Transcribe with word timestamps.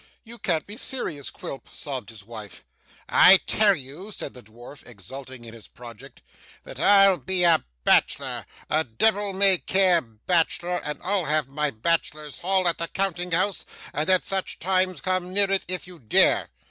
'You 0.23 0.39
can't 0.39 0.65
be 0.65 0.77
serious, 0.77 1.29
Quilp,' 1.29 1.69
sobbed 1.71 2.09
his 2.09 2.23
wife. 2.23 2.65
'I 3.07 3.37
tell 3.45 3.75
you,' 3.75 4.11
said 4.11 4.33
the 4.33 4.41
dwarf, 4.41 4.83
exulting 4.87 5.45
in 5.45 5.53
his 5.53 5.67
project, 5.67 6.23
'that 6.63 6.79
I'll 6.79 7.17
be 7.17 7.43
a 7.43 7.63
bachelor, 7.83 8.47
a 8.67 8.83
devil 8.83 9.31
may 9.31 9.59
care 9.59 10.01
bachelor; 10.01 10.81
and 10.83 10.97
I'll 11.03 11.25
have 11.25 11.47
my 11.47 11.69
bachelor's 11.69 12.39
hall 12.39 12.67
at 12.67 12.79
the 12.79 12.87
counting 12.87 13.29
house, 13.29 13.63
and 13.93 14.09
at 14.09 14.25
such 14.25 14.57
times 14.57 15.01
come 15.01 15.31
near 15.31 15.51
it 15.51 15.65
if 15.67 15.85
you 15.85 15.99
dare. 15.99 16.49